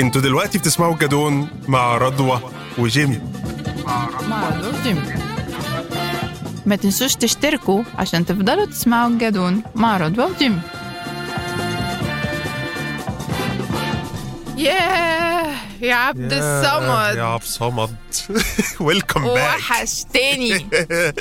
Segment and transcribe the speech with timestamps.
[0.00, 2.40] أنتوا دلوقتي بتسمعوا الجدون مع رضوى
[2.78, 3.20] وجيمي.
[4.28, 5.00] مع رضوى جيمي
[6.66, 10.60] ما تنسوش تشتركوا عشان تفضلوا تسمعوا الجدون مع رضوى وجيمي.
[14.56, 15.41] ياه
[15.82, 17.96] يا عبد الصمد يا عبد الصمد
[18.80, 20.66] welcome back وحشتني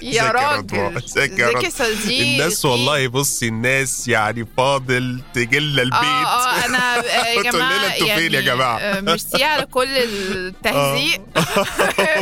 [0.02, 5.82] يا راجل ازيك يا ازيك يا رضوى صديقي الناس والله بصي الناس يعني فاضل تجيلنا
[5.82, 9.66] البيت آه آه أنا يا تقول لنا جماعة أنتوا فين يا جماعة؟ آه، ميرسي على
[9.66, 11.22] كل التهزيق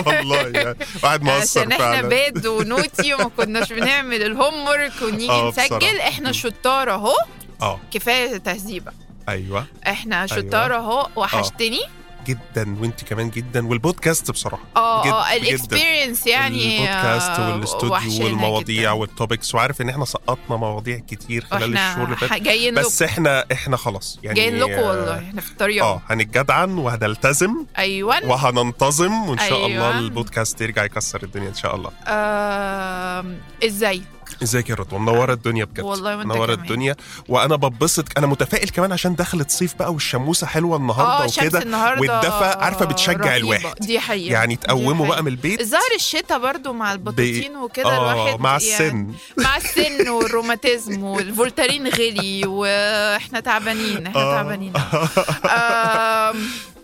[0.07, 5.41] والله يعني واحد مقصر عشان إحنا bad و naughty وما كناش بنعمل ال homework ونيجي
[5.41, 5.99] نسجل.
[5.99, 7.15] إحنا شطار اهو
[7.62, 8.91] آه كفايه تهذيبه
[9.29, 11.79] أيوه إحنا شطار اهو وحشتني
[12.27, 15.33] جدا وانت كمان جدا والبودكاست بصراحة آه آه.
[15.35, 18.91] ال experience يعني البودكاست آه، والأستوديو والمواضيع.
[18.91, 23.77] وال topics وعارف إن إحنا سقطنا مواضيع كتير خلال الشهور اللي لكم بس إحنا إحنا
[23.77, 29.37] خلاص يعني جايين لكم آه، والله إحنا في الطريق آه هنتجدعن وهنلتزم أيوه وهننتظم وإن
[29.37, 29.67] شاء أيوة.
[29.67, 34.01] الله البودكاست يرجع يكسر الدنيا إن شاء الله آم، إزاي
[34.44, 35.84] ازيك يا رضوى؟ منورة الدنيا بجد.
[35.84, 36.54] والله وأنت منورة.
[36.54, 36.96] الدنيا.
[37.30, 41.60] وأنا ببسط أنا متفائل كمان عشان دخلت صيف بقى والشموسة حلوة النهارده شمس وكده
[41.99, 43.38] والدفى عارفة بتشجع رهيبة.
[43.38, 43.76] الواحد.
[43.80, 44.34] دي حقيقة.
[44.34, 45.07] يعني حقيقة.
[45.07, 45.62] بقى من البيت.
[45.62, 49.13] الظاهر الشتاء برضو مع البطاطين وكده آه الواحد مع يعني السن.
[49.38, 54.35] مع السن والروماتيزم والفولتارين غلي وإحنا تعبانين إحنا آه.
[54.35, 54.74] تعبانين.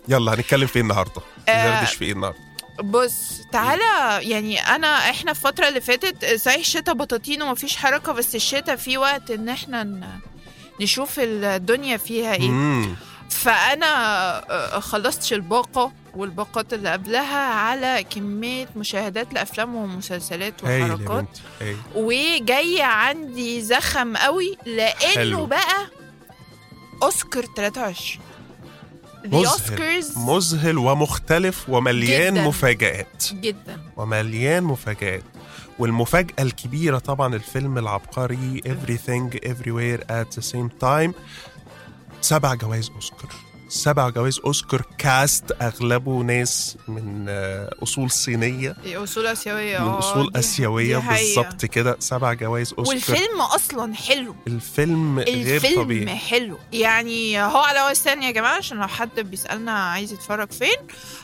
[0.08, 2.45] يلا هنتكلم في إيه النهارده؟ آه، ندردش في إيه النهارده؟
[2.84, 3.82] بص تعالى
[4.30, 9.30] يعني أنا إحنا الفترة اللي فاتت صحيح الشتاء بطاطين ومفيش حركة بس الشتاء في وقت
[9.30, 9.98] إن إحنا
[10.80, 12.96] نشوف الدنيا فيها إيه مم.
[13.30, 13.86] فأنا
[14.50, 21.26] آه، خلصتش الباقة والباقات اللي قبلها على كمية مشاهدات لأفلام ومسلسلات وحركات
[21.94, 25.46] وجاية عندي زخم قوي لأنه حلو.
[25.46, 25.86] بقى
[27.02, 28.35] أوسكار 23 The
[29.26, 29.78] مذهل.
[29.78, 32.46] Oscars مذهل ومختلف ومليان جداً.
[32.48, 33.22] مفاجآت.
[33.32, 33.80] جدا.
[33.96, 35.22] ومليان مفاجآت.
[35.78, 41.12] والمفاجأة الكبيرة طبعا الفيلم العبقري Everything Everywhere at the same time.
[42.20, 43.30] سبع جوائز أوسكار.
[43.68, 48.76] سبع جوائز أوسكار كاست أغلبه ناس من آه، أصول صينية.
[48.86, 49.78] أصول آسيوية.
[49.78, 51.42] من آه، أصول دي- آسيوية دي حقيقة.
[51.42, 51.96] بالظبط كده.
[52.00, 52.94] سبع جوائز أوسكار.
[52.94, 54.34] والفيلم أصلا حلو.
[54.46, 56.16] الفيلم غير الفيلم طبيعي.
[56.16, 56.58] حلو.
[56.72, 60.76] يعني هو على OSN يا جماعة عشان لو حد بيسألنا عايز يتفرج فين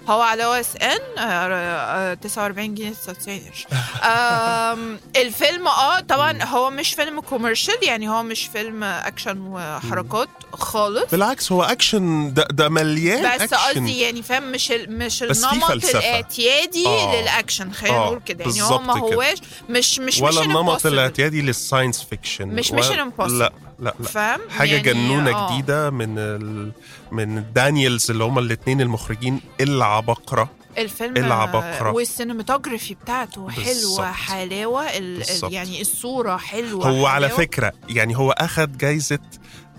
[0.09, 3.67] هو على OSN 49 جنيه 99 قرش
[5.23, 11.11] الفيلم آه طبعا هو مش فيلم commercial يعني هو مش فيلم اكشن وحركات خالص.
[11.13, 15.71] بالعكس هو أكشن ده, ده مليان بس قصدي يعني فاهم مش ال مش النمط.
[15.71, 17.21] الاعتيادي آه.
[17.23, 18.99] للاكشن خلينا آه، نقول كده يعني هو ما.
[18.99, 19.39] هواش
[19.71, 20.87] مش مش ولا النمط.
[20.87, 23.31] الاعتيادي لل science fiction مش و- Mission Impossible.
[23.31, 25.53] لا لا لا فاهم حاجة يعني جنونة آه.
[25.53, 26.73] جديدة من ال...
[27.13, 31.91] من دانييلز اللي هما الاثنين المخرجين العباقره الفيلم العباقرة.
[31.93, 34.01] وال cinematography بتاعته بالظبط.
[34.01, 35.23] حلوة حلاوة ال...
[35.53, 37.41] يعني الصورة حلوة هو على حلاوة.
[37.43, 39.19] فكرة يعني هو أخد جايزة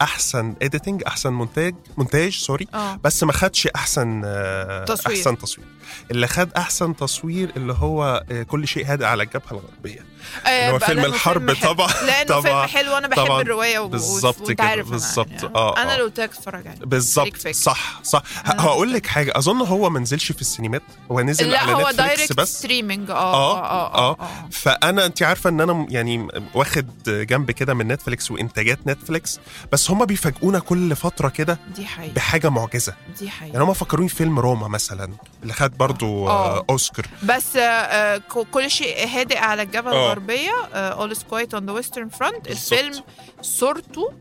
[0.01, 2.99] أحسن editing أحسن مونتاج مونتاج sorry آه.
[3.03, 5.17] بس ما خدش أحسن آه، تصوير.
[5.17, 5.67] أحسن تصوير.
[6.11, 10.05] اللي خد أحسن تصوير اللي هو آه، كل شيء هادئ على الجبهة الغربية.
[10.47, 11.73] هو بقى فيلم الحرب فيلم.
[11.73, 13.41] طبعا لأنه طبعا فيلم حلو أنا بحب طبعا.
[13.41, 13.87] الرواية و...
[13.87, 15.27] بالظبط كده، بالظبط.
[15.31, 15.55] يعني.
[15.55, 15.97] آه، أنا آه.
[15.97, 17.47] لو لك اتفرج عليه بالظبط.
[17.47, 21.73] صح صح هقول لك حاجة أظن هو ما نزلش في السينمات هو نزل لا على
[21.73, 23.95] هو direct بس streaming آه آه، آه آه.
[23.95, 24.49] آه, آه.
[24.51, 29.39] فأنا أنت عارفة إن أنا يعني واخد جنب كده من نتفليكس وإنتاجات نتفليكس
[29.71, 34.09] بس هم بيفاجئونا كل فترة كده دي حقيقة بحاجة معجزة دي حقيقة يعني هم فكروني
[34.09, 35.09] في فيلم روما مثلا
[35.43, 36.57] اللي خد برضو آه.
[36.57, 36.65] آه.
[36.69, 40.12] اوسكار بس آه، آه، كل شيء هادئ على الجبهه آه.
[40.17, 42.47] الغربية All Is Quiet on the Western Front.
[42.47, 43.03] الفيلم
[43.41, 44.13] صورته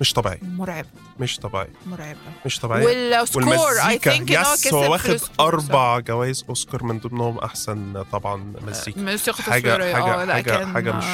[0.00, 0.38] مش طبيعي.
[0.42, 0.88] مرعبه
[1.20, 1.68] مش طبيعي.
[1.86, 2.18] مرعبة.
[2.46, 2.84] مش طبيعي.
[3.20, 3.48] وال score
[3.88, 8.04] I think ان هو yes كسب هو في واخد أربع جوائز أوسكار من ضمنهم أحسن
[8.12, 9.00] طبعا مزيكا.
[9.00, 11.04] موسيقى حاجة- تصويرية حاجة- آه لا حاجة- كان حاجة مش.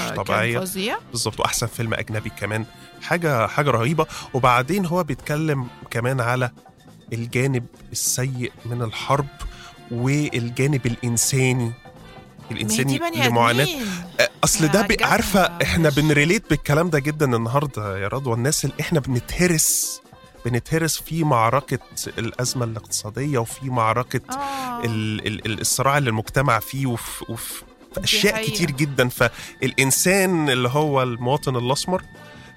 [0.61, 0.99] فظيع.
[1.11, 2.65] بالظبط وأحسن فيلم أجنبي كمان.
[3.03, 4.07] حاجة حاجة رهيبة.
[4.35, 6.51] وبعدين هو بيتكلم كمان على
[7.13, 9.27] الجانب السيء من الحرب
[9.91, 11.73] والجانب الإنساني.
[12.51, 13.67] بني لمعاناة.
[14.45, 18.35] أصل ده عارفة إحنا بنريليت بالكلام ده جدا النهارده يا رضوى.
[18.35, 20.01] الناس اللي إحنا بنتهرس
[20.47, 21.79] بنتهرس في معركة
[22.19, 24.85] الأزمة الاقتصادية وفي معركة آه.
[24.85, 27.65] ال ال ال- الصراع اللي المجتمع فيه وفي, وفي
[28.35, 28.51] حقيقة.
[28.53, 29.09] كتير جدا.
[29.09, 32.03] فالإنسان اللي هو المواطن الأسمر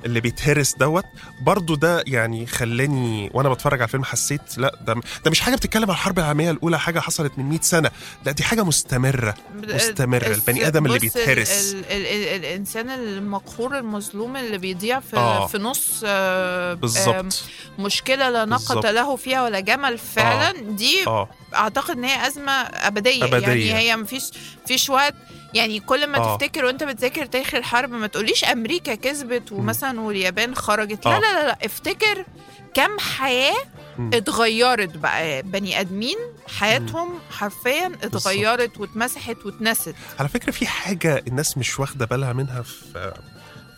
[0.06, 1.06] اللي بيتهرس دوت
[1.42, 4.94] برضو ده يعني خلاني وأنا بتفرج على الفيلم حسيت لا ده
[5.26, 7.92] ده مش حاجة بتتكلم عن الحرب العالمية الأولى حاجة حصلت من 100 سنة
[8.26, 11.74] لا دي حاجة مستمرة مستمرة، الس- البني آدم اللي بيتهرس.
[11.74, 15.48] ال ال ال ال الإنسان المقهور المظلوم اللي بيضيع في آه.
[15.48, 17.44] في نص آه، بالظبط
[17.80, 18.92] مشكلة لا ناقه.
[18.92, 23.48] له فيها ولا جمل فعلا دي آه أعتقد إن هي أزمة أبدية, أبدية.
[23.48, 24.24] يعني هي مفيش
[24.68, 25.16] فيش وقت
[25.54, 26.38] يعني كل ما آه.
[26.38, 31.20] تفتكر وانت بتذاكر تاريخ الحرب ما تقوليش أمريكا كسبت ومثلا واليابان خرجت لا آه.
[31.20, 31.58] لا لا, لا.
[31.66, 32.26] افتكر
[32.74, 33.56] كم حياة
[33.98, 34.10] مم.
[34.14, 36.18] اتغيرت بقى بني آدمين
[36.58, 43.14] حياتهم حرفيا اتغيرت واتمسحت واتنست على فكرة في حاجة الناس مش واخدة بالها منها في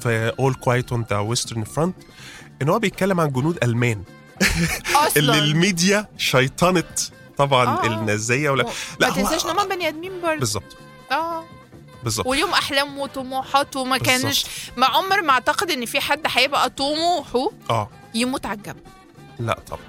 [0.01, 2.03] في All Quiet on the Western Front
[2.61, 4.03] إن هو بيتكلم عن جنود ألمان
[5.17, 6.99] اللي الميديا شيطنت
[7.37, 7.85] طبعا آه.
[7.85, 8.69] النازية ولا ما
[8.99, 10.77] لا هو- تنساش إن هم بني آدمين برضه بالظبط
[11.11, 11.43] آه
[12.03, 13.97] بالظبط وليهم أحلام وطموحات وما.
[13.97, 14.45] كانش
[14.77, 18.79] ما عمر ما أعتقد إن في حد هيبقى طموحه آه يموت على الجبهة
[19.39, 19.79] لا طبعا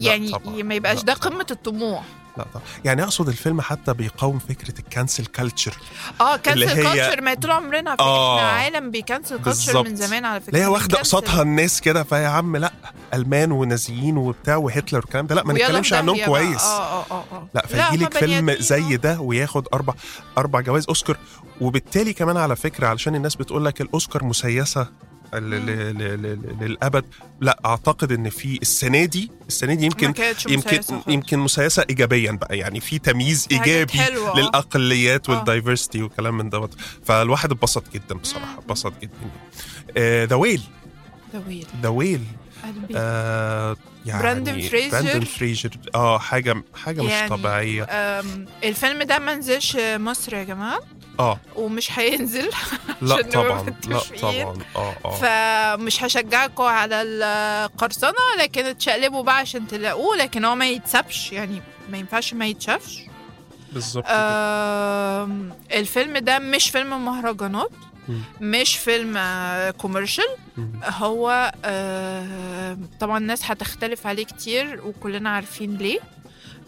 [0.00, 0.62] لا يعني طبعاً.
[0.62, 1.12] ما يبقاش لا ده.
[1.14, 2.04] قمة الطموح
[2.36, 5.74] لا طبعا يعني أقصد الفيلم حتى بيقاوم فكرة ال cancel culture
[6.20, 8.38] آه cancel culture ما طول عمرنا في آه.
[8.38, 9.82] إحنا عالم بي cancel culture.
[9.82, 10.98] من زمان على فكرة هي واخدة.
[10.98, 12.72] قصادها الناس كده فيا عم لا
[13.14, 16.24] ألمان ونازيين وبتاع وهتلر والكلام ده لا ما نتكلمش عنهم.
[16.24, 18.96] كويس آه آه آه آه لا فيجي لك فيلم زي آه.
[18.96, 19.94] ده وياخد أربع
[20.38, 21.16] أربع جوائز أوسكار
[21.60, 24.86] وبالتالي كمان على فكرة علشان الناس بتقول لك الأوسكار مسيسة
[25.34, 27.04] للأبد.
[27.40, 30.14] لا أعتقد إن في السنة دي السنة دي يمكن
[30.48, 30.80] يمكن.
[31.08, 32.58] يمكن مسيسه ايجابيا بقى.
[32.58, 34.36] يعني في تمييز إيجابي آه.
[34.36, 35.32] للأقليات آه.
[35.36, 36.74] والدايفرستي وكلام من دوت.
[37.04, 39.30] فالواحد اتبسط جدا بصراحة اتبسط جدا.
[40.26, 40.62] The Whale
[41.82, 42.20] The Whale
[42.64, 43.76] قلبي آه
[44.06, 44.90] يعني براندون فريزر.
[44.90, 45.70] براندون فريزر.
[45.94, 47.86] آه حاجة حاجة مش يعني طبيعية.
[47.90, 50.80] آم، الفيلم ده ما نزلش مصر يا جماعة؟
[51.20, 52.50] آه ومش هينزل
[53.02, 54.00] لا طبعا لا.
[54.22, 55.10] طبعا آه آه
[55.76, 61.98] فمش هشجعكم على القرصنة لكن اتشقلبوا بقى عشان تلاقوه لكن هو ما يتسابش يعني ما
[61.98, 62.98] ينفعش ما يتشافش
[63.72, 64.04] بالظبط.
[64.08, 67.70] آم، الفيلم ده مش فيلم مهرجانات.
[68.40, 69.18] مش فيلم
[69.78, 70.24] commercial
[70.56, 70.72] مم.
[70.84, 75.98] هو آه، طبعا الناس هتختلف عليه كتير وكلنا عارفين ليه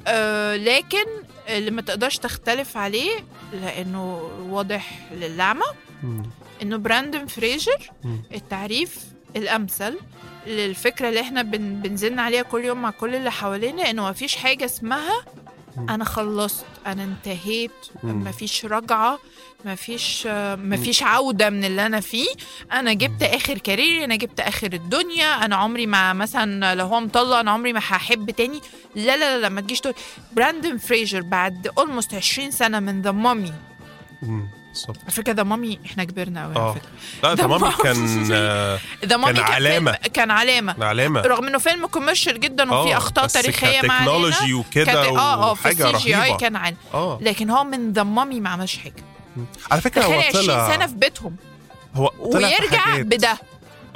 [0.07, 1.05] آه، لكن
[1.49, 3.11] اللي ما تقدرش تختلف عليه
[3.53, 5.65] لأنه واضح للعمى.
[6.63, 7.91] إنه براندون فريجر.
[8.35, 8.99] التعريف
[9.37, 9.99] الأمثل
[10.47, 14.65] للفكرة اللي إحنا بن بنزلنا عليها كل يوم مع كل اللي حوالينا إنه مفيش حاجة
[14.65, 15.25] اسمها.
[15.79, 17.71] أنا خلصت أنا انتهيت.
[18.03, 19.19] مفيش رجعة
[19.65, 22.29] مفيش مفيش عودة من اللي أنا فيه.
[22.73, 25.45] أنا جبت آخر career ي أنا جبت آخر الدنيا.
[25.45, 28.61] أنا عمري ما مثلا لو هو مطلق أنا عمري ما هحب تاني.
[28.95, 29.95] لا لا لا, ما تجيش تقول.
[30.33, 33.53] براندون فريجر بعد almost 20 سنة من The Mummy.
[34.75, 34.97] بالظبط.
[35.03, 36.61] على فكرة The Mummy إحنا كبرنا قوي آه.
[36.71, 36.89] على فكرة.
[37.23, 37.73] لا The Mummy.
[37.83, 39.63] كان آه، The Mummy كان.
[39.63, 40.75] فيلم كان علامة.
[40.81, 41.21] علامة.
[41.21, 44.31] رغم إنه فيلم commercial جدا وفيه آه، أخطاء تاريخية ما علينا.
[44.31, 46.77] ك technology وكده آه آه في ال CGI كان عالي
[47.21, 49.05] لكن هو من The Mummy ما عملش حاجة.
[49.71, 51.37] على فكرة هو 20 طلع سنة في بيتهم.
[51.95, 52.97] هو ويرجع.
[52.99, 53.39] بده.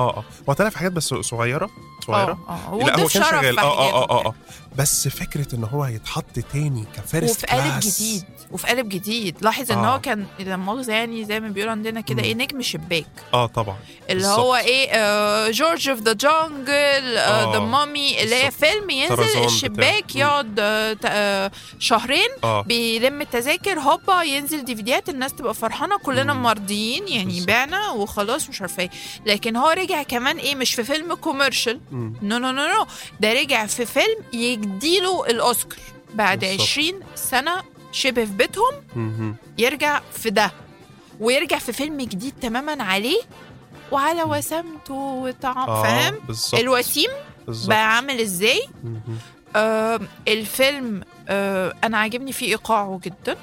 [0.00, 0.25] آه آه.
[0.48, 1.70] هو طلع في حاجات بس صغيرة
[2.06, 2.38] صغيرة.
[2.48, 2.78] آه آه.
[2.86, 3.58] لا هو كان شغال.
[3.58, 4.34] آه آه آه آه.
[4.78, 9.72] بس فكرة إن هو يتحط تاني ك first وفي قالب جديد وفي قالب جديد لاحظ
[9.72, 9.94] إن آه.
[9.94, 12.22] هو كان لا مؤاخذة يعني زي ما بيقولوا عندنا كده.
[12.22, 13.76] إيه نجم شباك آه طبعا
[14.10, 14.38] اللي بالظبط.
[14.38, 18.50] هو إيه آه George of the Jungle The آه، Mummy اللي هي.
[18.50, 20.16] فيلم ينزل الشباك.
[20.16, 26.32] يقعد آه آه شهرين آه بيلم التذاكر هوبا ينزل ديفيديات الناس تبقى فرحانة كلنا.
[26.34, 27.46] مرضيين يعني بالظبط.
[27.48, 28.90] بعنا وخلاص مش عارفة إيه
[29.26, 31.80] لكن هو رجع كمان إيه مش في فيلم commercial.
[31.92, 32.86] no no no no
[33.20, 34.18] ده رجع في فيلم
[34.75, 35.78] يديله الأوسكار
[36.14, 36.60] بعد بالظبط.
[36.60, 39.37] 20 سنة شبه في بيتهم مم.
[39.58, 40.50] يرجع في ده
[41.20, 43.20] ويرجع في فيلم جديد تماما عليه
[43.92, 46.14] وعلى وسامته وطعم آه فاهم
[46.60, 47.10] الوسيم
[47.48, 48.60] بقى عامل إزاي.
[49.56, 53.37] آه الفيلم آه أنا عاجبني فيه إيقاعه جدا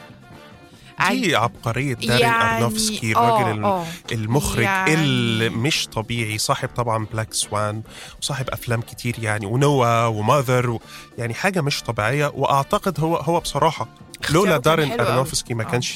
[1.12, 3.86] دي عبقرية دارين أرنوفسكي آه، الراجل آه.
[4.12, 7.82] المخرج يعني- اللي مش طبيعي صاحب طبعا Black Swan
[8.22, 10.82] وصاحب أفلام كتير يعني و Noah و Mother و
[11.18, 13.88] يعني حاجة مش طبيعية وأعتقد هو هو بصراحة
[14.30, 15.00] لولا دارين.
[15.00, 15.68] ارنوفسكي ما آه.
[15.68, 15.92] كانش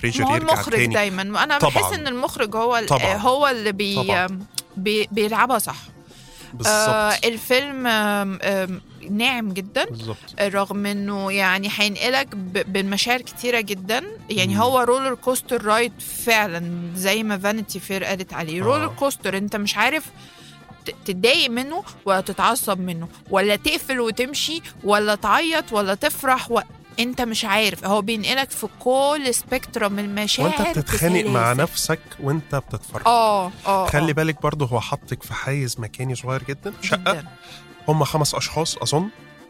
[0.00, 1.74] فريجر يرجع المخرج تاني دايما أنا طبعاً.
[1.74, 3.14] بحس إن المخرج هو طبعاً.
[3.16, 4.26] هو اللي بي.
[4.76, 8.80] بي بيلعبها صح آه بالظبط الفيلم آم آم
[9.10, 14.60] ناعم جدا بالظبط رغم إنه يعني هينقلك ب- بالمشاعر كتيرة جدا يعني مم.
[14.60, 15.92] هو roller coaster ride
[16.24, 18.64] فعلا زي ما Vanity Fair قالت عليه آه.
[18.64, 20.04] roller coaster أنت مش عارف
[21.04, 26.60] تتضايق منه ولا تتعصب منه ولا تقفل وتمشي ولا تعيط ولا تفرح و...
[27.00, 31.52] أنت مش عارف هو بينقلك في كل spectrum المشاعر وأنت بتتخانق مع.
[31.52, 34.14] نفسك وأنت بتتفرج آه آه خلي آه.
[34.14, 37.24] بالك برضه هو حطك في حيز مكاني صغير جدا شقة جداً.
[37.88, 39.08] هم خمس أشخاص أظن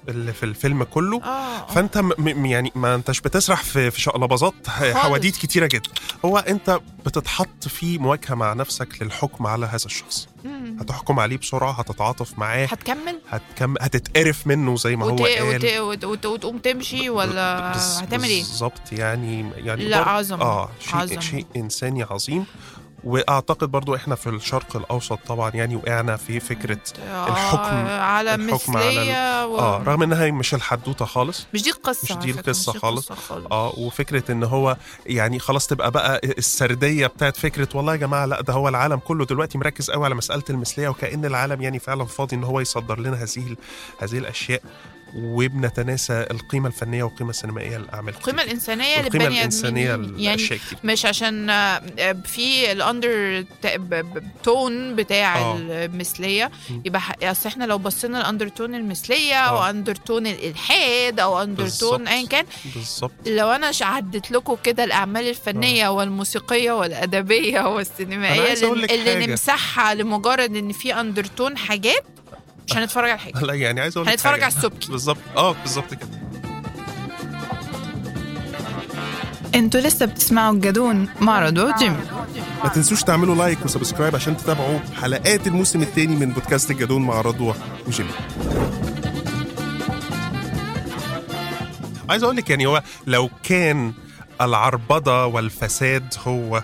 [0.08, 1.22] اللي في الفيلم كله.
[1.24, 1.66] آه.
[1.66, 5.90] فأنت م يعني ما أنتش بتسرح في في شقلباظات حواديت كتيرة جدا.
[6.24, 10.28] هو أنت بتتحط في مواجهة مع نفسك للحكم على هذا الشخص.
[10.44, 10.76] مم.
[10.80, 12.66] هتحكم عليه بسرعة هتتعاطف معاه.
[12.66, 15.20] هتكمل؟ هتكم هتتقرف منه زي ما هو وت...
[15.20, 15.42] قال.
[15.42, 15.64] وت...
[15.64, 16.04] وت...
[16.04, 16.26] وت...
[16.26, 20.42] وتقوم تمشي ولا بز- هتعمل إيه؟ بالظبط يعني يعني لا عظمة.
[20.42, 21.20] آه شيء عظمة.
[21.20, 22.44] شيء إنساني عظيم.
[23.04, 26.78] وأعتقد برضو إحنا في الشرق الأوسط طبعا يعني وقعنا في فكرة
[27.08, 29.02] آه، الحكم- على الحكم على
[29.42, 29.58] ال- و...
[29.58, 32.70] آه رغم إنها مش الحدوتة خالص مش دي القصة مش دي دي خالص.
[32.70, 33.10] خالص
[33.52, 38.40] آه وفكرة إن هو يعني خلاص تبقى بقى السردية بتاعت فكرة والله يا جماعة لا
[38.40, 42.36] ده هو العالم كله دلوقتي مركز قوي على مسألة المثلية وكأن العالم يعني فعلا فاضي
[42.36, 43.56] إن هو يصدر لنا هذه
[44.00, 44.62] هذه الأشياء
[45.16, 51.82] وبنتناسى القيمة الفنية والقيمة السينمائية للاعمال القيمة الإنسانية القيمة الإنسانية يعني كتير مش عشان آه،
[52.24, 53.44] في ال
[54.42, 55.56] undertone بتاع آه.
[55.60, 56.50] المثلية.
[56.84, 59.48] يبقى أصل إحنا لو بصينا ال undertone المثلية آه.
[59.48, 62.08] أو undertone الإلحاد أو undertone.
[62.08, 69.26] ايا كان بالظبط لو أنا عدت لكم كده الأعمال الفنية والموسيقية والأدبية والسينمائية اللي, اللي.
[69.26, 72.04] نمسحها لمجرد إن في undertone حاجات
[72.72, 73.38] مش هنتفرج على حاجة.
[73.40, 74.42] لا يعني عايز أقول لك هنتفرج.
[74.42, 74.92] على السبكي.
[74.92, 75.18] بالظبط.
[75.36, 76.08] آه بالظبط كده.
[79.54, 81.96] أنتوا لسه بتسمعوا الجدون مع رضوى وجيمي
[82.64, 87.20] ما تنسوش تعملوا like و subscribe عشان تتابعوا حلقات الموسم الثاني من بودكاست الجدون مع
[87.20, 87.54] رضوى
[87.86, 88.10] وجيمي
[92.10, 93.92] عايز أقول لك يعني هو لو كان
[94.40, 96.62] العربدة والفساد هو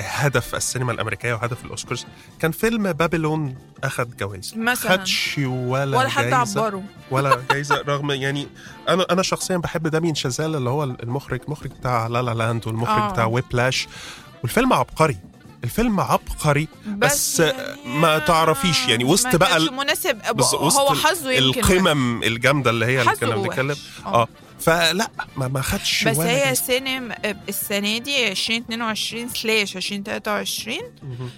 [0.00, 2.06] هدف السينما الأمريكية وهدف الأوسكارز
[2.40, 4.54] كان فيلم بابلون أخذ جوائز.
[4.56, 4.90] مثلا.
[4.92, 6.64] خدش ولا ولا حد جايزة.
[6.64, 6.82] عبره.
[7.10, 8.46] ولا جايزة رغم يعني
[8.88, 13.02] أنا أنا شخصيا بحب دامين شازال اللي هو المخرج مخرج بتاع لا لا لاند والمخرج
[13.02, 13.10] آه.
[13.12, 13.88] بتاع ويبلاش.
[14.42, 15.16] والفيلم عبقري
[15.64, 17.42] الفيلم عبقري بس
[17.86, 20.18] ما تعرفيش يعني وسط بقى مناسب.
[20.34, 23.36] بس هو حظه يمكن القمم الجامدة اللي هي اللي كنا.
[23.36, 23.76] بنتكلم.
[24.06, 24.14] آه.
[24.22, 24.28] آه.
[24.60, 26.54] فلا ما ما خدش بس ولا هي.
[26.54, 27.16] سينما
[27.48, 31.30] السنة دي 2022 slash 2023 مهم.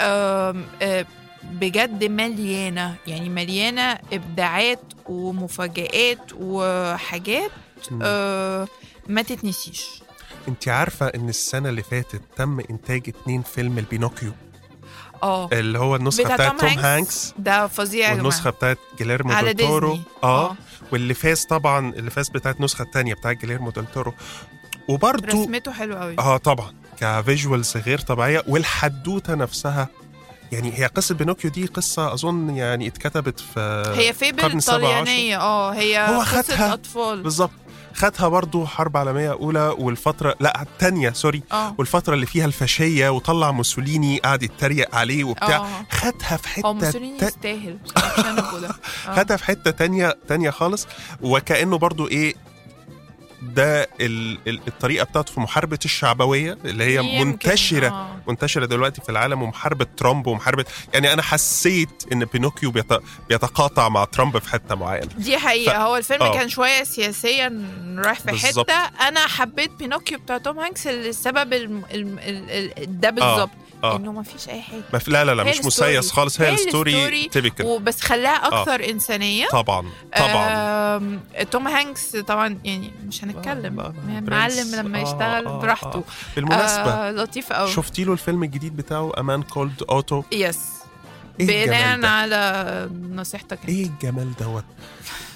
[0.00, 1.06] آم، آه،
[1.44, 7.50] بجد مليانة يعني مليانة إبداعات ومفاجآت وحاجات
[8.02, 8.68] آه،
[9.08, 9.86] ما تتنسيش
[10.48, 14.32] انت عارفة إن السنة اللي فاتت تم إنتاج اتنين فيلم البينوكيو
[15.22, 15.48] آه.
[15.52, 20.02] اللي هو النسخة بتاع بتاعت توم هانكس؟ ده فظيع يا والنسخة بتاعت جيليرمو على ديزني.
[20.22, 20.50] آه.
[20.50, 20.56] آه.
[20.92, 24.14] واللي فاز طبعا اللي فاز بتاعت النسخة الثانية بتاعت جيليرمو ديل تورو
[24.88, 26.16] وبرده رسمته حلوة قوي.
[26.18, 26.72] آه طبعا.
[27.00, 28.42] ك visuals غير طبيعية.
[28.48, 29.88] والحدوتة نفسها.
[30.52, 34.62] يعني هي قصة بينوكيو دي قصة أظن يعني اتكتبت في هي fable.
[34.62, 35.40] طليانية.
[35.40, 37.22] آه هي هو خدها؟ أطفال.
[37.22, 37.50] بالظبط.
[37.94, 41.42] خدها برضو حرب عالمية أولى والفترة لا الثانية sorry.
[41.52, 41.74] آه.
[41.78, 45.56] والفترة اللي فيها الفاشية وطلع موسوليني قاعد يتريق عليه وبتاع.
[45.56, 45.86] آه.
[45.90, 47.78] خدها في هو حتة موسوليني تا- يستاهل
[49.08, 49.14] آه.
[49.16, 50.86] خدها في حتة تانية تانية خالص.
[51.22, 52.34] وكأنه برضو إيه
[53.42, 58.16] ده ال ال الطريقة بتاعته في محاربة الشعبوية اللي هي يمكن، منتشرة آه.
[58.28, 62.86] منتشرة دلوقتي في العالم ومحاربة ترامب ومحاربة يعني أنا حسيت إن بينوكيو بيت
[63.28, 66.34] بيتقاطع مع ترامب في حتة معينة دي حقيقة ف- هو الفيلم آه.
[66.34, 67.62] كان شوية سياسيا
[67.98, 68.70] رايح في بالظبط.
[68.70, 71.82] حتة أنا حبيت بينوكيو بتاع توم هانكس للسبب الم...
[71.94, 72.18] الم...
[72.18, 72.50] ال...
[72.78, 73.00] ال...
[73.00, 73.50] ده بالظبط
[73.84, 73.96] آه.
[73.96, 74.54] إنه ما فيش
[74.92, 75.64] ما في لا لا لا مش.
[75.64, 80.48] مسيس خالص هي هي ال story typical وبس خلاها أكثر إنسانية طبعا طبعا
[80.96, 81.20] آم...
[81.50, 83.42] توم هانكس طبعا يعني مش هنتكلم آه،
[84.16, 84.74] آه، معلم.
[84.74, 85.98] لما آه، يشتغل آه، براحته.
[85.98, 86.04] آه.
[86.36, 87.70] بالمناسبة آه لطيف قوي.
[87.70, 90.58] شفتي له الفيلم الجديد بتاعه A Man Called Otto yes
[91.40, 91.66] الجمال
[91.98, 93.58] بناء على نصيحتك.
[93.68, 94.64] إيه الجمال دوت؟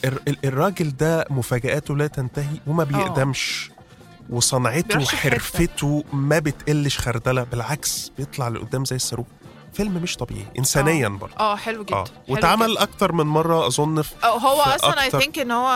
[0.04, 3.70] الر- ال- الراجل ده مفاجآته لا تنتهي وما بيقدمش
[4.30, 4.98] وصنعته.
[5.02, 9.26] وحرفته ما بتقلش خردلة بالعكس بيطلع لقدام زي الصاروخ.
[9.76, 12.78] فيلم مش طبيعي انسانيا برضه آه حلو جدا حلو واتعمل.
[12.78, 15.68] أكتر من مرة أظن في هو في أصلا I think إن هو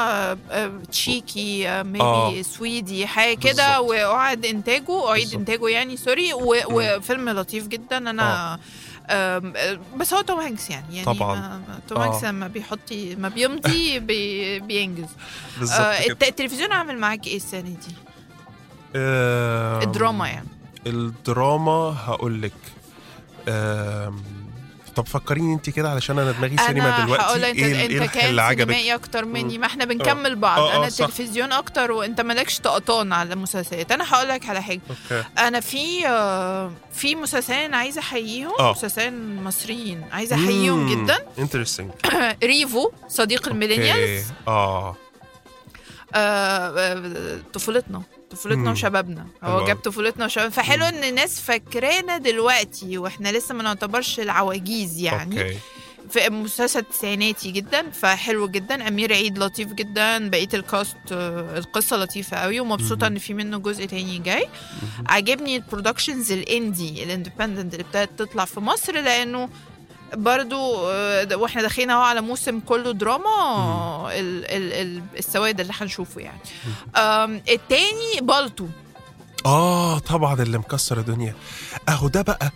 [0.50, 1.82] آه، تشيكي آه.
[1.82, 3.80] maybe سويدي حاجة كده.
[3.80, 5.34] واعاد إنتاجه أعيد.
[5.34, 8.58] إنتاجه يعني sorry وفيلم لطيف جدا أنا
[9.12, 9.38] آه،
[9.96, 11.62] بس هو توم هانكس يعني يعني طبعاً.
[11.88, 12.04] توم آه.
[12.06, 15.08] هانكس لما بيحط ما بيمضي بي things
[15.58, 17.94] بالظبط آه، التلفزيون عامل معاك إيه السنة دي؟
[18.96, 20.48] آم، الدراما يعني
[20.86, 22.52] الدراما هقول لك
[24.96, 27.22] طب فكريني انت كده علشان أنا دماغي سينما دلوقتي.
[27.24, 29.58] هقول انت إيه ال- إيه انت الح- كان اللي عجبك؟ سينمائي أكتر مني.
[29.58, 30.58] ما إحنا بنكمل بعض.
[30.60, 30.88] آه، آه، أنا.
[30.88, 33.92] تلفزيون أكتر وأنت مالكش طقطان على المسلسلات.
[33.92, 34.80] أنا هقول لك على حاجة.
[34.90, 35.24] okay.
[35.38, 38.52] أنا في آه، في مسلسلين عايزة أحييهم.
[38.60, 38.70] آه.
[38.72, 41.18] مسلسلين مصريين عايزة أحييهم جدا.
[41.38, 41.90] interesting.
[42.44, 44.24] ريفو صديق ال millennials.
[44.48, 44.96] آه.
[46.14, 48.02] آه، آه، طفولتنا.
[48.30, 48.70] طفولتنا.
[48.70, 49.26] وشبابنا.
[49.42, 49.66] هو.
[49.66, 55.42] جاب طفولتنا وشبابنا فحلو إن الناس فاكرانا دلوقتي وإحنا لسه ما نعتبرش العواجيز يعني.
[55.42, 55.58] okay.
[56.10, 58.88] في مسلسل تسعيناتي جدا فحلو جدا.
[58.88, 60.30] أمير عيد لطيف جدا.
[60.30, 63.06] بقية ال cast القصة لطيفة قوي ومبسوطة.
[63.06, 64.46] إن في منه جزء تاني جاي.
[65.06, 69.48] عاجبني ال productions ال indie ال independent اللي ابتدت تطلع في مصر لأنه
[70.14, 73.28] برضو آه، وإحنا داخلين اهو على موسم كله دراما
[74.12, 76.40] ال ال ال السواد اللي هنشوفه يعني.
[77.48, 78.66] التاني بالطو.
[79.46, 81.34] آه طبعا اللي مكسر الدنيا.
[81.88, 82.50] أهو ده بقى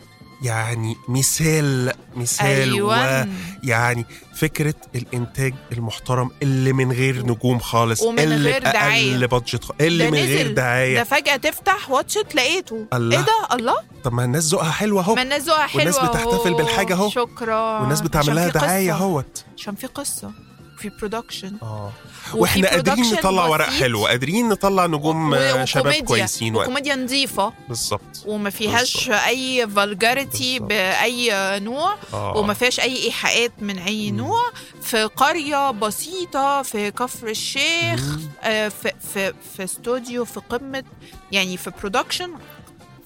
[0.44, 3.28] يعني مثال مثال أيوه
[3.62, 9.12] يعني فكرة الإنتاج المحترم اللي من غير نجوم خالص ومن اللي غير دعاية.
[9.14, 10.54] أقل بادجت اللي من غير نزل.
[10.54, 13.18] دعاية ده فجأة تفتح واتشت لقيته الله.
[13.18, 13.74] إيه ده الله
[14.04, 16.56] طب ما الناس ذوقها حلو أهو ما الناس ذوقها حلوة والناس بتحتفل أهو.
[16.56, 17.10] بالحاجة أهو.
[17.10, 18.90] شكرا والناس بتعمل لها قصة.
[18.92, 20.30] أهوت عشان في قصة
[20.78, 21.92] في production آه
[22.34, 23.70] وإحنا قادرين نطلع ورق.
[23.70, 25.92] حلو قادرين نطلع نجوم آه، شباب.
[25.94, 29.10] كويسين وكوميديا نظيفة بالظبط وما فيهاش.
[29.10, 30.58] أي vulgarity.
[30.58, 34.16] بأي نوع آه وما فيهاش أي إيحاءات من أي مم.
[34.18, 34.42] نوع
[34.82, 38.20] في قرية بسيطة في كفر الشيخ مم.
[38.42, 40.84] آه، في في في استوديو في قمة
[41.32, 42.30] يعني في production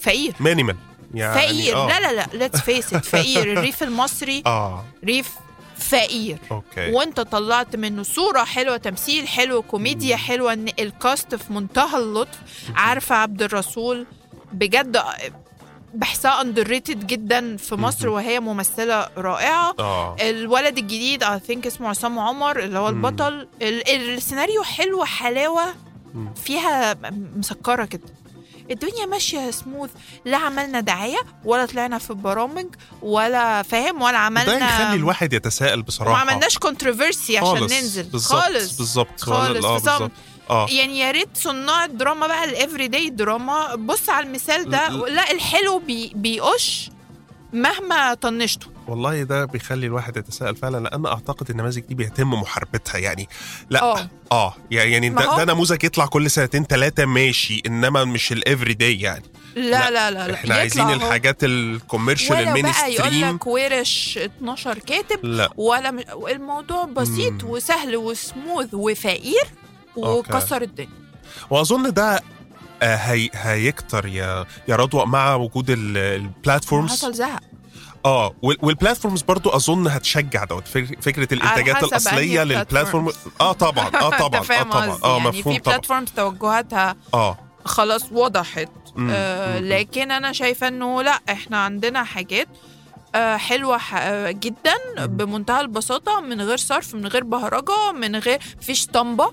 [0.01, 0.77] فقير minimal
[1.15, 1.89] يعني فقير آه.
[1.89, 5.31] لا لا لا let's face فقير الريف المصري آه ريف
[5.79, 6.39] فقير.
[6.51, 6.93] okay.
[6.93, 10.17] وانت طلعت منه صورة حلوة تمثيل حلو كوميديا.
[10.17, 12.39] حلوة إن ال cast في منتهى اللطف.
[12.75, 14.07] عارفة عبد الرسول؟
[14.53, 15.03] بجد
[15.95, 18.09] بحسها underrated جدا في مصر.
[18.09, 19.75] وهي ممثلة رائعة.
[19.79, 20.17] آه.
[20.21, 22.89] الولد الجديد I think اسمه عصام عمر اللي هو.
[22.89, 23.49] البطل.
[23.63, 25.75] ال- السيناريو حلو حلاوة.
[26.45, 26.97] فيها
[27.37, 28.03] مسكرة كده.
[28.71, 29.91] الدنيا ماشية سموث
[30.25, 32.67] لا عملنا دعاية ولا طلعنا في برامج
[33.03, 37.73] ولا فاهم؟ ولا ده عملنا يخلي الواحد يتساءل ما بصراحة عملناش controversy عشان خالص.
[37.73, 38.03] ننزل.
[38.03, 38.77] بالظبط خالص.
[38.77, 39.73] بالظبط خالص صمت.
[39.85, 40.11] بالظبط.
[40.51, 40.67] آه.
[40.71, 43.75] يعني يا ريت صناع الدراما بقى ال everyday drama.
[43.75, 46.91] بص على المثال ده لا الحلو بي بيقش
[47.53, 48.67] مهما طنشته.
[48.89, 53.29] والله ده بيخلي الواحد يتساءل فعلا لأن أعتقد النماذج دي بيتم محاربتها يعني
[53.71, 58.33] لأ آه آه يعني ما ده, ده نموذج يطلع كل سنتين ثلاثة ماشي إنما مش
[58.33, 59.23] ال everyday يعني
[59.57, 60.35] لا لأ لا, لا.
[60.35, 60.91] إحنا عايزين.
[60.91, 66.01] الحاجات ال commercial ولا بقى يقول ال mainstream لك ورش 12 كاتب لأ ولا م...
[66.29, 67.51] الموضوع بسيط مم.
[67.51, 69.45] وسهل وسموث وفقير
[69.97, 70.89] وكسر الدنيا
[71.51, 72.21] وأظن ده
[72.83, 77.41] آه هي هيكتر يا يا رضوى مع وجود ال- ال platforms حصل زهق
[78.05, 83.15] آه وال- وال platforms برضو أظن هتشجع دوت فك- فكرة الانتاجات الأصلية لل platform platforms.
[83.41, 84.99] آه طبعا آه طبعا آه طبعا.
[85.05, 89.67] آه يعني مفهوم في platforms توجهاتها آه خلاص وضحت مم، آه مم،.
[89.67, 92.49] لكن أنا شايفة إنه لأ إحنا عندنا حاجات
[93.15, 94.75] آه حلوة آه، جدا.
[95.07, 99.33] بمنتهى البساطة من غير صرف من غير بهرجة من غير فيش اسطمبه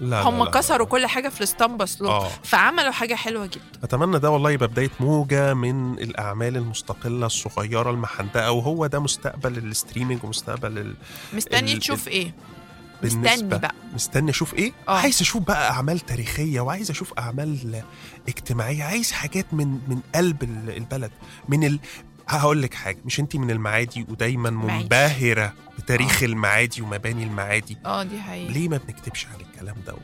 [0.00, 0.44] لا هم لا.
[0.44, 0.50] لا.
[0.50, 2.28] كسروا كل حاجة في الاسطمبه سلو آه.
[2.42, 3.62] فعملوا حاجة حلوة جدا.
[3.82, 10.24] أتمنى ده والله يبقى بداية موجة من الأعمال المستقلة الصغيرة المحندقه وهو ده مستقبل الستريمينج
[10.24, 10.94] ومستقبل ال...
[11.32, 12.34] مستني ال- تشوف إيه.
[13.02, 13.74] مستني بقى.
[13.94, 14.98] مستني أشوف إيه؟ آه.
[14.98, 17.82] عايز أشوف بقى أعمال تاريخية وعايز أشوف أعمال
[18.28, 21.10] اجتماعية عايز حاجات من من قلب ال- البلد
[21.48, 21.78] من ال...
[22.28, 24.50] هقول لك حاجة مش انت من المعادي ودايما.
[24.50, 29.94] منبهرة بتاريخ المعادي ومباني المعادي آه دي حقيقة ليه ما بنكتبش عن الكلام ده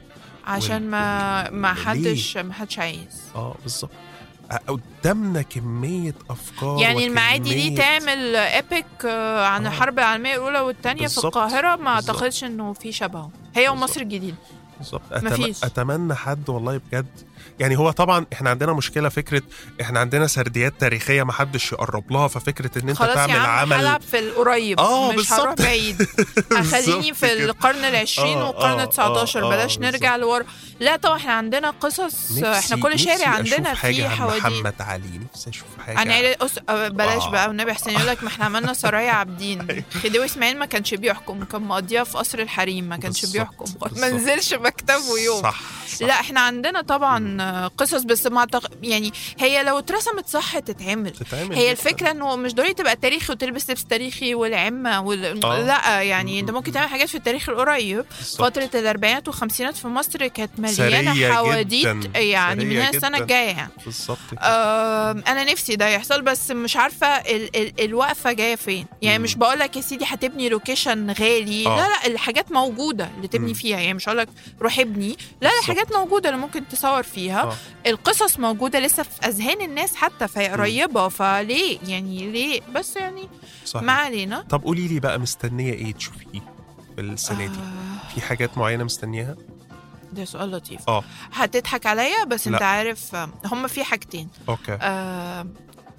[0.47, 3.91] عشان ما ما؟ حدش ما حدش عايز آه بالظبط
[4.69, 9.69] قدامنا كمية أفكار يعني المعادي دي تعمل ايبك عن آه.
[9.69, 11.19] الحرب العالمية الأولى والثانيه في.
[11.19, 11.91] القاهرة ما.
[11.91, 13.69] أعتقدش إنه في شبهه هي.
[13.69, 14.37] ومصر الجديدة
[14.79, 15.53] بالظبط أتم...
[15.65, 17.07] أتمنى حد والله بجد
[17.59, 19.43] يعني هو طبعا إحنا عندنا مشكلة فكرة
[19.81, 24.03] إحنا عندنا سرديات تاريخية ما حدش يقرب لها ففكرة إن أنت تعمل عم عمل هلعب
[24.03, 24.81] في القريب.
[24.81, 25.33] آه، مش.
[25.33, 26.09] هروح بعيد.
[26.73, 27.33] خليني في.
[27.45, 30.45] القرن العشرين آه، والقرن آه، 19 آه، بلاش آه، نرجع لورا.
[30.81, 34.43] لا طبعا إحنا عندنا قصص إحنا كل شارع عندنا فيه حواديت.
[34.47, 35.21] محمد علي.
[35.35, 36.59] نفسي أشوف حاجة عن عيلة أس...
[36.69, 37.31] آه، بلاش آه.
[37.31, 39.83] بقى والنبي حسين يقول لك ما إحنا عملنا سرايا عابدين.
[40.03, 41.45] خديوي إسماعيل ما كانش بيحكم.
[41.45, 43.65] كان مقضيها في قصر الحريم ما كانش بيحكم.
[44.01, 44.09] ما.
[44.09, 45.43] نزلش مكتبه يوم.
[45.43, 46.07] صح, صح.
[46.07, 48.71] لا إحنا عندنا طبعا آه، قصص بس ما أعتق...
[48.83, 51.71] يعني هي لو اترسمت صح تتعمل تتعمل هي.
[51.71, 55.45] الفكرة إنه مش ضروري تبقى تاريخي وتلبس لبس تاريخي والعمة وال...
[55.45, 55.59] آه.
[55.63, 58.05] لا يعني أنت ممكن تعمل حاجات في التاريخ القريب.
[58.39, 62.15] فترة الأربعينات والخمسينات في مصر كانت مليانة حواديت.
[62.15, 63.19] يعني من السنة.
[63.19, 64.19] الجاية يعني بالظبط.
[64.33, 69.23] آم، أنا نفسي ده يحصل بس مش عارفة ال ال الوقفة جاية فين يعني.
[69.23, 71.77] مش بقول لك يا سيدي هتبني لوكيشن غالي آه.
[71.77, 73.55] لا لا الحاجات موجودة اللي تبني.
[73.55, 74.29] فيها يعني مش هقول لك
[74.63, 75.51] روح ابني لا.
[75.61, 77.55] الحاجات موجودة اللي ممكن تصور فيها آه.
[77.87, 80.49] القصص موجودة لسه في أذهان الناس حتى فهي.
[80.49, 83.29] قريبة فليه؟ يعني ليه؟ بس يعني
[83.65, 83.83] صحيح.
[83.87, 84.41] ما علينا.
[84.43, 86.41] طب قولي لي بقى مستنية إيه تشوفيه
[86.95, 88.09] في السنة دي؟ آه.
[88.15, 89.37] في حاجات معينة مستنياها؟
[90.13, 90.89] ده سؤال لطيف.
[90.89, 91.05] آه.
[91.33, 92.67] هتضحك عليا بس انت لا.
[92.67, 94.29] عارف آه، هم في حاجتين.
[94.49, 94.79] okay.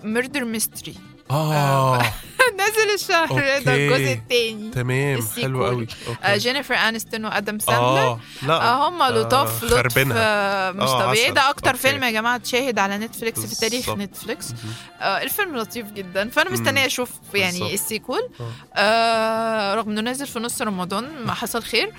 [0.03, 0.95] Murder Mystery
[1.31, 2.01] آه
[2.55, 3.87] نزل الشهر ده okay.
[3.87, 5.27] الجزء الثاني تمام.
[5.41, 9.97] حلو قوي okay جينيفر انستون وآدم ساندلر آه لا آه هم لطاف آه، لطف.
[10.11, 11.31] آه، مش آه، طبيعي.
[11.31, 11.79] ده أكتر okay.
[11.81, 13.89] فيلم يا جماعة اتشاهد على نتفليكس في تاريخ.
[13.89, 14.53] نتفليكس.
[15.01, 16.51] آه الفيلم لطيف جدا فأنا.
[16.51, 17.73] مستنية أشوف يعني.
[17.73, 18.51] ال sequel آه.
[18.75, 21.91] آه رغم إنه نازل في نص رمضان ما حصل خير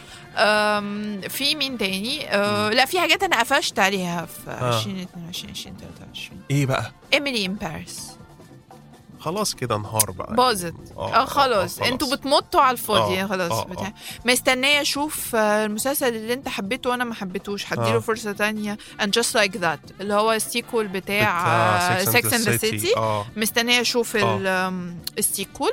[1.29, 4.79] في مين تاني آه لا في حاجات أنا قفشت عليها في آه.
[4.79, 8.15] 2022 2023 إيه بقى Emily in Paris
[9.27, 10.35] خلاص كده نهار بقى.
[10.37, 10.75] باظت.
[10.97, 11.79] آه، آه خلاص.
[11.81, 13.23] آه، أنتوا بتمطوا على الفاضي.
[13.23, 13.87] آه، خلاص آه، بتاع.
[13.87, 13.93] آه.
[14.25, 17.73] مستنية أشوف آه، المسلسل اللي أنت حبيته وأنا ما حبيتوش.
[17.73, 17.99] هديله آه.
[17.99, 18.79] فرصة تانية.
[19.01, 22.97] And just like that اللي هو ال sequel بتاع, and the City.
[22.97, 23.27] آه.
[23.37, 24.73] مستنية أشوف آه.
[25.19, 25.73] ال sequel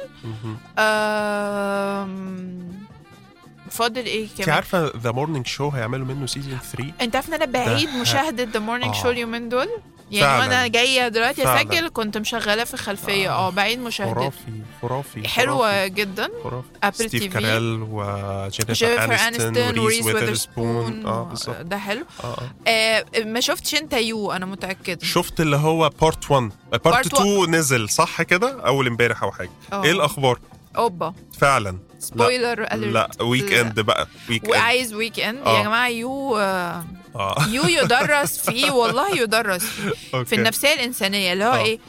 [3.70, 7.34] فاضل إيه انت كمان؟ عارفة The Morning Show هيعملوا منه season 3 أنت عارف إن
[7.34, 9.02] أنا بعيد ده- مشاهدة The Morning آه.
[9.04, 9.68] Show اليومين دول؟
[10.12, 10.44] يعني فعلاً.
[10.44, 11.62] وأنا جاية دلوقتي فعلاً.
[11.62, 13.48] أسجل كنت مشغلاه في الخلفيه آه.
[13.48, 14.38] آه بعيد مشاهدته خرافي
[14.82, 16.30] خرافي حلوة خرافي، جدا.
[16.44, 16.68] خرافي.
[16.84, 21.56] Apple ستيف TV كاريل وجينيفر جينيفر انستون وريس ويذرسبون آه بالظبط.
[21.62, 22.06] ده حلو.
[22.24, 22.70] آه آه.
[22.70, 25.06] آه ما شفتش أنت You أنا متأكدة.
[25.06, 29.50] شفت اللي هو part 1 part Part 2 نزل صح كده؟ أول امبارح أو حاجة.
[29.74, 29.84] آه.
[29.84, 30.40] إيه الأخبار؟
[30.78, 31.14] أوبا.
[31.40, 31.78] فعلا.
[32.00, 35.58] spoiler لا weekend بقى weekend وعايز weekend آه.
[35.58, 36.84] يا جماعة You آه
[37.50, 40.36] You يدرس فيه والله يدرس فيه في.
[40.36, 41.58] النفسية الإنسانية اللي هو آه.
[41.66, 41.80] إيه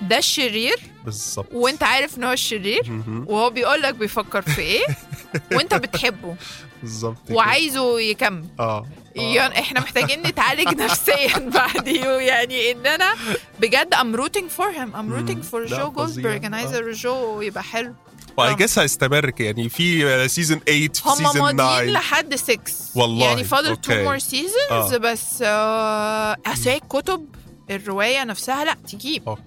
[0.00, 3.02] ده الشرير بالظبط وأنت عارف إن هو الشرير.
[3.26, 4.84] وهو بيقول لك بيفكر في إيه
[5.52, 6.36] وأنت بتحبه
[6.82, 7.16] بالظبط.
[7.30, 13.14] وعايزه يكمل آه يعني إحنا محتاجين نتعالج نفسيا بعد You يعني إن أنا
[13.60, 15.26] بجد I'm rooting for him I'm مم.
[15.26, 15.90] rooting for لا، جو.
[15.90, 17.94] جولدبرج أنا عايزه جو يبقى حلو
[18.36, 18.52] و I آه.
[18.52, 22.58] guess هيستمر يعني في season 8 في هم season ماضيين 9 لحد 6
[22.94, 23.26] والله.
[23.26, 24.02] يعني فاضل two okay.
[24.04, 24.96] more seasons آه.
[24.96, 27.26] بس آه، أصل هي الكتب
[27.70, 29.40] الرواية نفسها لا تجيب okay؟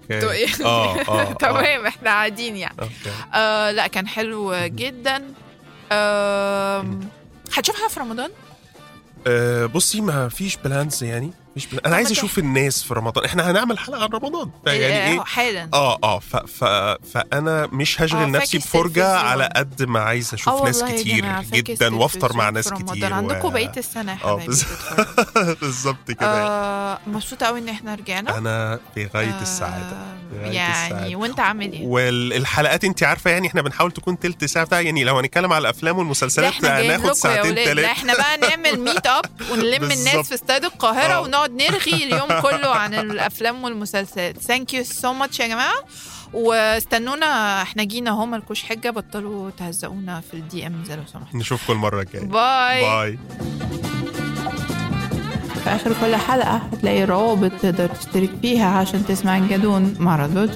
[0.64, 1.32] آه آه آه.
[1.32, 2.76] تمام إحنا قاعدين يعني
[3.34, 5.22] آه لا كان حلو جدا
[5.92, 7.00] آم،
[7.54, 8.30] هتشوفها في رمضان
[9.26, 11.80] آه، بصي ما فيش plans يعني مفيش plan.
[11.86, 15.68] أنا عايز أشوف الناس في رمضان إحنا هنعمل حلقة عن رمضان يعني آه، إيه حالا
[15.74, 16.64] آه آه ف ف
[17.12, 19.16] فأنا مش آه، هشغل نفسي فاكس بفرجة.
[19.16, 21.00] على قد ما عايز آه أشوف ناس والله يا
[21.42, 22.68] كتير جدا وأفطر مع ناس.
[22.72, 25.54] كتير عندكم و- بقية السنة يا آه حبايبي تتفرجوا.
[25.60, 29.96] بالظبط كده آه مبسوطة قوي إن إحنا رجعنا أنا في غاية آه، السعادة
[30.42, 31.16] يعني.
[31.16, 35.18] وأنت عامل إيه؟ والحلقات أنت عارفة يعني إحنا بنحاول تكون تلت ساعة بتاع يعني لو
[35.18, 39.82] هنتكلم على الأفلام لا والمسلسلات هناخد ساعتين ثلاثة إحنا بقى نعمل meet up ونلم.
[39.84, 41.20] الناس في استاد القاهرة آه.
[41.46, 44.38] ونقعد نرغي اليوم كله عن الأفلام والمسلسلات.
[44.38, 45.84] thank you so much يا جماعة.
[46.32, 52.00] واستنونا إحنا جينا اهو مالكوش حجة بطلوا تهزقونا في ال DMs لو سمحتوا نشوفكم المره
[52.00, 52.24] الجاية.
[52.24, 53.18] bye bye
[55.64, 60.48] في آخر كل حلقة هتلاقي روابط تقدر تشترك فيها عشان تسمع الجدون مع رضوى